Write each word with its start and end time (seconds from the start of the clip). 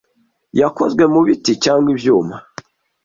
Yakozwe 0.59 1.03
mubiti 1.13 1.51
cyangwa 1.63 1.87
ibyuma? 1.93 2.35